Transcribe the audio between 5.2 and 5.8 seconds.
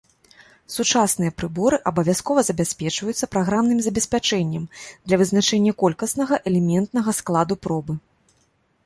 вызначэння